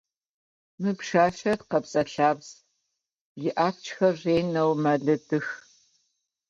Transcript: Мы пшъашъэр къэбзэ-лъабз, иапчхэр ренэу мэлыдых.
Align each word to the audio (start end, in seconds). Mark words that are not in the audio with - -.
Мы 0.81 0.91
пшъашъэр 0.97 1.59
къэбзэ-лъабз, 1.69 2.47
иапчхэр 3.45 4.15
ренэу 4.23 4.71
мэлыдых. 4.83 5.47